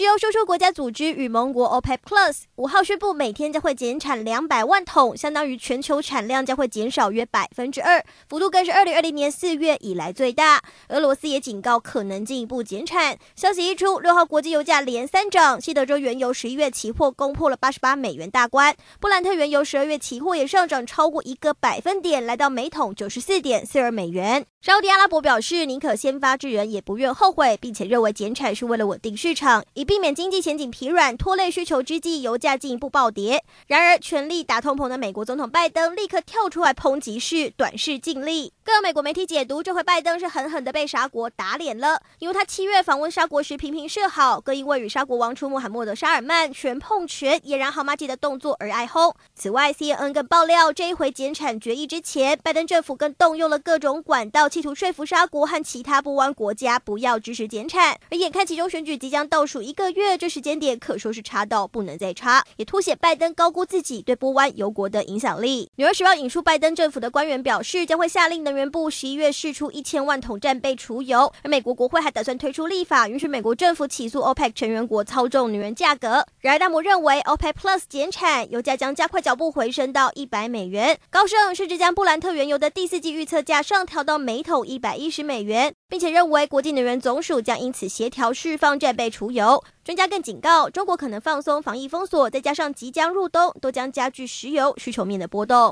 [0.00, 10.62] 石油输出国家组织与盟国 OPEC Plus 五号宣布，每天将会减产两百万桶，相当于全球产量将会减少约百分之二，幅度更是二零二零年四月以来最大。
[10.88, 13.18] 俄罗斯也警告可能进一步减产。
[13.36, 24.46] 消息一出，六号国际油价连三涨，西德州原油十一月期货攻破了八十八美元大关，布兰特原油十二月期货也上涨超过一个百分点，来到每桶九十四点四二美元。
[24.62, 33.42] 沙乌地阿拉伯表示，宁可先发制人，也不愿后悔，并且认为减产是为了稳定市场，以避免经济前景疲软拖累需求之际，油价进一步暴跌。
[33.68, 38.52] 然而，全力打通膨的美国总统拜登立刻跳出来抨击是短视尽力。
[38.62, 49.16] 更有美国媒体解读，这回拜登是狠狠的被沙国打脸了，因为他七月访问沙国时频频示好，更因为与沙国王储穆罕默德沙尔曼拳碰拳俨然好马吉的动作而挨轰。
[49.34, 54.49] 此外，CNN 更爆料，这一回减产决议之前，拜登政府更动用了各种管道。
[54.50, 65.70] 企图说服沙国和其他波湾国家不要支持减产，而眼看其中选举即将倒数一个月，这时间点可说是差到不能再差，也凸显拜登高估自己对波湾油国的影响力。
[65.76, 76.26] 纽约时报引述拜登政府的官员表示，将会下令能源部十一月试出一千万桶战备储油，而美国国会还打算推出立法，允许美国政府起诉 OPEC 成员国操纵能源价格。
[76.40, 80.98] 然而，大摩认为 OPEC Plus 减产，油价将加快脚步回升到一百美元。
[81.08, 89.62] 高盛甚至将布兰特原油的第四季预测价上调到每每桶一百一十美元，并且认为国际能源总署将因此协调释放战备储油。
[89.84, 95.68] 专家更警告，中国可能放松防疫封锁，再加上即将入冬，都将加剧石油需求面的波动。